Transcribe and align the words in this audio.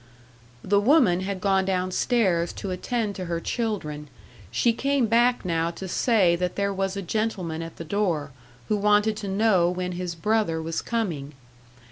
The 0.63 0.79
woman 0.79 1.19
had 1.19 1.39
gone 1.39 1.63
downstairs 1.65 2.53
to 2.53 2.71
attend 2.71 3.13
to 3.17 3.25
her 3.25 3.39
children; 3.39 4.07
she 4.49 4.73
came 4.73 5.05
back 5.05 5.45
now 5.45 5.69
to 5.69 5.87
say 5.87 6.35
that 6.37 6.55
there 6.55 6.73
was 6.73 6.97
a 6.97 7.03
gentleman 7.03 7.61
at 7.61 7.75
the 7.75 7.85
door, 7.85 8.31
who 8.67 8.77
wanted 8.77 9.15
to 9.17 9.27
know 9.27 9.69
when 9.69 9.91
his 9.91 10.15
brother 10.15 10.59
was 10.59 10.81
coming. 10.81 11.33